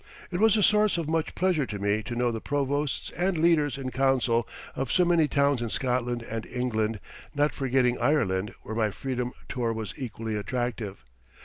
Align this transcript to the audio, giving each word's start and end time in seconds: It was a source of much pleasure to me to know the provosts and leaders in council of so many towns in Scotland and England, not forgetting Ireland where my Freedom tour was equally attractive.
It 0.31 0.39
was 0.39 0.57
a 0.57 0.63
source 0.63 0.97
of 0.97 1.07
much 1.07 1.35
pleasure 1.35 1.67
to 1.67 1.77
me 1.77 2.01
to 2.01 2.15
know 2.15 2.31
the 2.31 2.41
provosts 2.41 3.11
and 3.11 3.37
leaders 3.37 3.77
in 3.77 3.91
council 3.91 4.47
of 4.75 4.91
so 4.91 5.05
many 5.05 5.27
towns 5.27 5.61
in 5.61 5.69
Scotland 5.69 6.23
and 6.23 6.43
England, 6.47 6.99
not 7.35 7.53
forgetting 7.53 7.99
Ireland 8.01 8.51
where 8.63 8.73
my 8.73 8.89
Freedom 8.89 9.31
tour 9.47 9.71
was 9.73 9.93
equally 9.97 10.35
attractive. 10.35 11.05